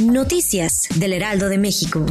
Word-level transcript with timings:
Noticias 0.00 0.88
del 0.94 1.12
Heraldo 1.12 1.50
de 1.50 1.58
México. 1.58 2.06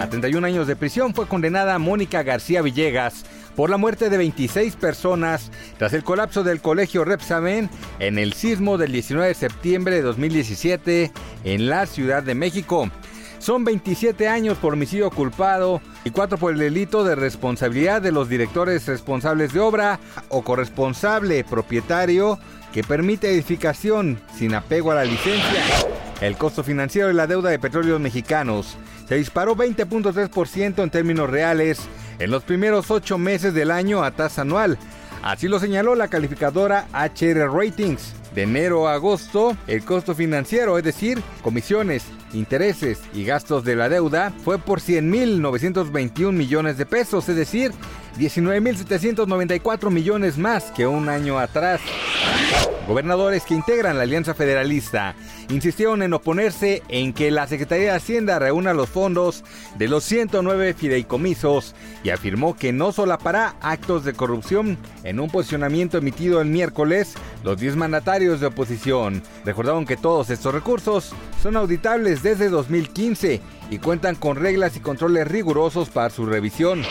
A 0.00 0.08
31 0.08 0.44
años 0.46 0.66
de 0.66 0.74
prisión 0.74 1.14
fue 1.14 1.28
condenada 1.28 1.78
Mónica 1.78 2.24
García 2.24 2.60
Villegas 2.60 3.24
por 3.54 3.70
la 3.70 3.76
muerte 3.76 4.10
de 4.10 4.18
26 4.18 4.74
personas 4.76 5.52
tras 5.78 5.92
el 5.92 6.02
colapso 6.02 6.42
del 6.42 6.60
colegio 6.60 7.04
Repsamen 7.04 7.70
en 8.00 8.18
el 8.18 8.32
sismo 8.32 8.78
del 8.78 8.90
19 8.90 9.28
de 9.28 9.34
septiembre 9.34 9.94
de 9.94 10.02
2017 10.02 11.12
en 11.44 11.68
la 11.68 11.86
Ciudad 11.86 12.24
de 12.24 12.34
México. 12.34 12.90
Son 13.38 13.64
27 13.64 14.28
años 14.28 14.58
por 14.58 14.74
homicidio 14.74 15.10
culpado 15.10 15.80
y 16.04 16.10
4 16.10 16.36
por 16.36 16.52
el 16.52 16.58
delito 16.58 17.04
de 17.04 17.14
responsabilidad 17.14 18.02
de 18.02 18.12
los 18.12 18.28
directores 18.28 18.86
responsables 18.86 19.52
de 19.52 19.60
obra 19.60 20.00
o 20.28 20.42
corresponsable 20.42 21.44
propietario 21.44 22.38
que 22.72 22.84
permite 22.84 23.30
edificación 23.30 24.20
sin 24.36 24.54
apego 24.54 24.92
a 24.92 24.96
la 24.96 25.04
licencia. 25.04 25.62
El 26.20 26.36
costo 26.36 26.62
financiero 26.62 27.08
de 27.08 27.14
la 27.14 27.26
deuda 27.26 27.50
de 27.50 27.58
petróleos 27.58 28.00
mexicanos 28.00 28.76
se 29.08 29.16
disparó 29.16 29.56
20.3% 29.56 30.82
en 30.82 30.90
términos 30.90 31.30
reales 31.30 31.80
en 32.18 32.30
los 32.30 32.44
primeros 32.44 32.90
ocho 32.90 33.18
meses 33.18 33.54
del 33.54 33.70
año 33.70 34.04
a 34.04 34.10
tasa 34.10 34.42
anual. 34.42 34.78
Así 35.22 35.48
lo 35.48 35.58
señaló 35.58 35.94
la 35.94 36.08
calificadora 36.08 36.86
HR 36.92 37.50
Ratings. 37.52 38.14
De 38.34 38.42
enero 38.42 38.86
a 38.86 38.94
agosto, 38.94 39.56
el 39.66 39.84
costo 39.84 40.14
financiero, 40.14 40.78
es 40.78 40.84
decir, 40.84 41.20
comisiones, 41.42 42.04
intereses 42.32 43.00
y 43.12 43.24
gastos 43.24 43.64
de 43.64 43.74
la 43.74 43.88
deuda, 43.88 44.32
fue 44.44 44.58
por 44.58 44.80
100.921 44.80 46.30
millones 46.30 46.78
de 46.78 46.86
pesos, 46.86 47.28
es 47.28 47.34
decir, 47.34 47.72
19.794 48.18 49.90
millones 49.90 50.38
más 50.38 50.70
que 50.70 50.86
un 50.86 51.08
año 51.08 51.38
atrás. 51.40 51.80
Gobernadores 52.90 53.44
que 53.44 53.54
integran 53.54 53.98
la 53.98 54.02
Alianza 54.02 54.34
Federalista 54.34 55.14
insistieron 55.48 56.02
en 56.02 56.12
oponerse 56.12 56.82
en 56.88 57.12
que 57.12 57.30
la 57.30 57.46
Secretaría 57.46 57.92
de 57.92 57.96
Hacienda 57.96 58.40
reúna 58.40 58.74
los 58.74 58.88
fondos 58.88 59.44
de 59.78 59.86
los 59.86 60.02
109 60.02 60.74
fideicomisos 60.74 61.76
y 62.02 62.10
afirmó 62.10 62.56
que 62.56 62.72
no 62.72 62.90
solapará 62.90 63.54
actos 63.60 64.04
de 64.04 64.14
corrupción. 64.14 64.76
En 65.04 65.20
un 65.20 65.30
posicionamiento 65.30 65.98
emitido 65.98 66.40
el 66.40 66.48
miércoles, 66.48 67.14
los 67.44 67.60
10 67.60 67.76
mandatarios 67.76 68.40
de 68.40 68.48
oposición 68.48 69.22
recordaron 69.44 69.86
que 69.86 69.96
todos 69.96 70.28
estos 70.28 70.52
recursos 70.52 71.12
son 71.40 71.56
auditables 71.56 72.24
desde 72.24 72.48
2015 72.48 73.40
y 73.70 73.78
cuentan 73.78 74.16
con 74.16 74.34
reglas 74.34 74.76
y 74.76 74.80
controles 74.80 75.28
rigurosos 75.28 75.90
para 75.90 76.10
su 76.10 76.26
revisión. 76.26 76.82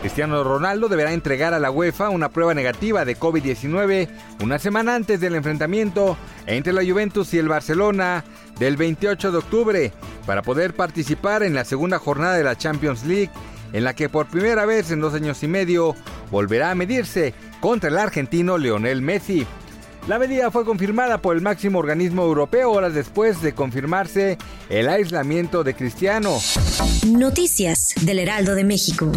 Cristiano 0.00 0.44
Ronaldo 0.44 0.88
deberá 0.88 1.12
entregar 1.12 1.54
a 1.54 1.58
la 1.58 1.70
UEFA 1.70 2.10
una 2.10 2.28
prueba 2.28 2.52
negativa 2.52 3.04
de 3.04 3.18
COVID-19 3.18 4.08
una 4.42 4.58
semana 4.58 4.94
antes 4.94 5.18
del 5.20 5.34
enfrentamiento 5.34 6.18
entre 6.46 6.72
la 6.72 6.84
Juventus 6.84 7.32
y 7.32 7.38
el 7.38 7.48
Barcelona 7.48 8.22
del 8.58 8.76
28 8.76 9.32
de 9.32 9.38
octubre 9.38 9.92
para 10.26 10.42
poder 10.42 10.74
participar 10.74 11.42
en 11.42 11.54
la 11.54 11.64
segunda 11.64 11.98
jornada 11.98 12.36
de 12.36 12.44
la 12.44 12.56
Champions 12.56 13.04
League 13.04 13.30
en 13.72 13.84
la 13.84 13.94
que 13.94 14.08
por 14.08 14.26
primera 14.26 14.66
vez 14.66 14.90
en 14.90 15.00
dos 15.00 15.14
años 15.14 15.42
y 15.42 15.48
medio 15.48 15.96
volverá 16.30 16.70
a 16.70 16.74
medirse 16.74 17.34
contra 17.60 17.90
el 17.90 17.98
argentino 17.98 18.58
Lionel 18.58 19.02
Messi. 19.02 19.46
La 20.06 20.18
medida 20.18 20.50
fue 20.50 20.66
confirmada 20.66 21.18
por 21.18 21.34
el 21.34 21.40
máximo 21.42 21.78
organismo 21.78 22.24
europeo 22.24 22.70
horas 22.70 22.92
después 22.92 23.40
de 23.40 23.54
confirmarse 23.54 24.36
el 24.68 24.88
aislamiento 24.88 25.64
de 25.64 25.74
Cristiano. 25.74 26.38
Noticias 27.06 27.94
del 28.02 28.18
Heraldo 28.18 28.54
de 28.54 28.64
México. 28.64 29.10